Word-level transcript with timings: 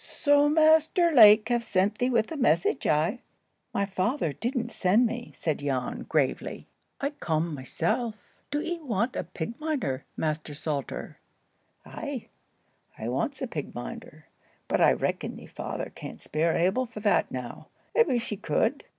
"So 0.03 0.49
Master 0.49 1.11
Lake 1.11 1.49
have 1.49 1.63
sent 1.63 1.99
thee 1.99 2.09
with 2.09 2.31
a 2.31 2.35
message, 2.35 2.87
eh?" 2.87 3.17
"My 3.71 3.85
father 3.85 4.33
didn't 4.33 4.71
send 4.71 5.05
me," 5.05 5.31
said 5.35 5.59
Jan, 5.59 6.07
gravely. 6.09 6.65
"I 6.99 7.11
come 7.11 7.53
myself. 7.53 8.15
Do 8.49 8.61
'ee 8.63 8.79
want 8.79 9.15
a 9.15 9.23
pig 9.23 9.59
minder, 9.59 10.03
Master 10.17 10.55
Salter?" 10.55 11.19
"Ay, 11.85 12.29
I 12.97 13.09
wants 13.09 13.43
a 13.43 13.47
pig 13.47 13.75
minder. 13.75 14.25
But 14.67 14.81
I 14.81 14.93
reckon 14.93 15.35
thee 15.35 15.45
father 15.45 15.91
can't 15.93 16.19
spare 16.19 16.55
Abel 16.55 16.87
for 16.87 17.01
that 17.01 17.29
now. 17.29 17.67
A 17.95 18.01
wish 18.01 18.29
he 18.29 18.37
could. 18.37 18.83